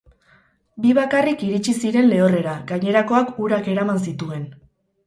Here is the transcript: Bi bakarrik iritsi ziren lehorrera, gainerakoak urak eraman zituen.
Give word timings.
Bi 0.85 0.95
bakarrik 0.99 1.43
iritsi 1.49 1.75
ziren 1.83 2.09
lehorrera, 2.15 2.57
gainerakoak 2.73 3.33
urak 3.47 3.71
eraman 3.77 4.07
zituen. 4.09 4.53